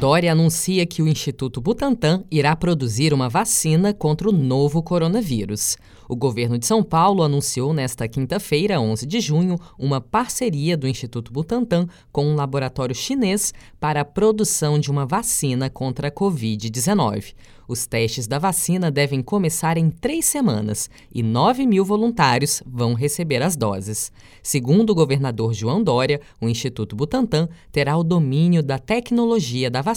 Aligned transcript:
Dória 0.00 0.32
anuncia 0.32 0.86
que 0.86 1.02
o 1.02 1.08
Instituto 1.08 1.60
Butantan 1.60 2.24
irá 2.30 2.56
produzir 2.56 3.12
uma 3.12 3.28
vacina 3.28 3.92
contra 3.92 4.30
o 4.30 4.32
novo 4.32 4.82
coronavírus. 4.82 5.76
O 6.08 6.16
governo 6.16 6.58
de 6.58 6.64
São 6.66 6.82
Paulo 6.82 7.22
anunciou 7.22 7.74
nesta 7.74 8.08
quinta-feira, 8.08 8.80
11 8.80 9.04
de 9.04 9.20
junho, 9.20 9.56
uma 9.78 10.00
parceria 10.00 10.74
do 10.74 10.88
Instituto 10.88 11.30
Butantan 11.30 11.86
com 12.10 12.24
um 12.24 12.34
laboratório 12.34 12.94
chinês 12.94 13.52
para 13.78 14.00
a 14.00 14.04
produção 14.04 14.78
de 14.78 14.90
uma 14.90 15.04
vacina 15.04 15.68
contra 15.68 16.08
a 16.08 16.10
Covid-19. 16.10 17.34
Os 17.70 17.86
testes 17.86 18.26
da 18.26 18.36
vacina 18.36 18.90
devem 18.90 19.22
começar 19.22 19.76
em 19.76 19.90
três 19.90 20.24
semanas 20.24 20.90
e 21.14 21.22
9 21.22 21.64
mil 21.64 21.84
voluntários 21.84 22.60
vão 22.66 22.94
receber 22.94 23.40
as 23.44 23.54
doses. 23.54 24.10
Segundo 24.42 24.90
o 24.90 24.94
governador 24.96 25.54
João 25.54 25.80
Dória, 25.80 26.20
o 26.40 26.48
Instituto 26.48 26.96
Butantan 26.96 27.48
terá 27.70 27.96
o 27.96 28.02
domínio 28.02 28.60
da 28.60 28.76
tecnologia 28.76 29.70
da 29.70 29.82
vacina, 29.82 29.89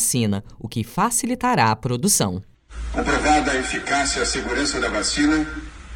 o 0.59 0.67
que 0.67 0.83
facilitará 0.83 1.71
a 1.71 1.75
produção. 1.75 2.43
Comprovada 2.91 3.51
a 3.51 3.55
eficácia 3.55 4.19
e 4.19 4.21
a 4.23 4.25
segurança 4.25 4.79
da 4.79 4.89
vacina, 4.89 5.47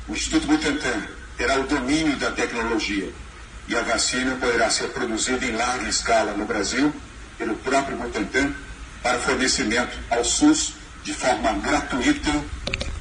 o 0.07 0.13
Instituto 0.13 0.47
Butantan 0.47 1.03
terá 1.37 1.59
o 1.59 1.67
domínio 1.67 2.17
da 2.17 2.31
tecnologia 2.31 3.11
e 3.67 3.75
a 3.75 3.81
vacina 3.81 4.35
poderá 4.35 4.69
ser 4.69 4.89
produzida 4.89 5.45
em 5.45 5.51
larga 5.51 5.87
escala 5.87 6.33
no 6.33 6.45
Brasil 6.45 6.93
pelo 7.37 7.55
próprio 7.57 7.97
Butantan 7.97 8.53
para 9.03 9.19
fornecimento 9.19 9.97
ao 10.09 10.23
SUS 10.23 10.73
de 11.03 11.13
forma 11.13 11.53
gratuita 11.53 12.31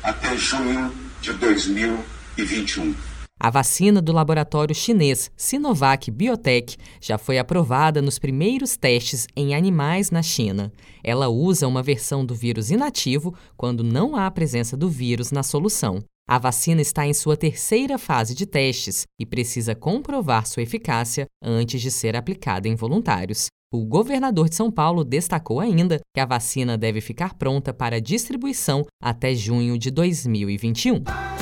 até 0.02 0.36
junho 0.36 0.94
de 1.20 1.32
2021. 1.32 2.94
A 3.38 3.50
vacina 3.50 4.00
do 4.00 4.12
laboratório 4.12 4.74
chinês 4.74 5.30
Sinovac 5.36 6.10
Biotech 6.10 6.76
já 7.00 7.18
foi 7.18 7.38
aprovada 7.38 8.00
nos 8.00 8.18
primeiros 8.18 8.76
testes 8.76 9.26
em 9.36 9.54
animais 9.54 10.10
na 10.10 10.22
China. 10.22 10.72
Ela 11.04 11.28
usa 11.28 11.68
uma 11.68 11.82
versão 11.82 12.24
do 12.24 12.34
vírus 12.34 12.70
inativo 12.70 13.34
quando 13.56 13.84
não 13.84 14.16
há 14.16 14.30
presença 14.30 14.76
do 14.76 14.88
vírus 14.88 15.30
na 15.30 15.42
solução. 15.42 16.02
A 16.28 16.38
vacina 16.38 16.80
está 16.80 17.06
em 17.06 17.12
sua 17.12 17.36
terceira 17.36 17.98
fase 17.98 18.34
de 18.34 18.46
testes 18.46 19.04
e 19.20 19.24
precisa 19.26 19.74
comprovar 19.74 20.46
sua 20.46 20.62
eficácia 20.62 21.26
antes 21.40 21.80
de 21.80 21.90
ser 21.90 22.16
aplicada 22.16 22.66
em 22.66 22.74
voluntários. 22.74 23.46
O 23.72 23.84
governador 23.84 24.48
de 24.48 24.56
São 24.56 24.70
Paulo 24.72 25.04
destacou 25.04 25.60
ainda 25.60 26.00
que 26.14 26.20
a 26.20 26.26
vacina 26.26 26.78
deve 26.78 27.00
ficar 27.00 27.34
pronta 27.34 27.72
para 27.72 28.00
distribuição 28.00 28.84
até 29.00 29.34
junho 29.34 29.78
de 29.78 29.90
2021. 29.90 31.04